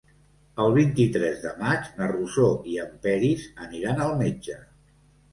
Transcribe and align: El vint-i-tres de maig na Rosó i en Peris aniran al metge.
El 0.61 0.71
vint-i-tres 0.75 1.35
de 1.43 1.51
maig 1.59 1.91
na 1.99 2.07
Rosó 2.11 2.47
i 2.71 2.77
en 2.85 2.95
Peris 3.03 3.43
aniran 3.67 4.01
al 4.07 4.15
metge. 4.23 4.57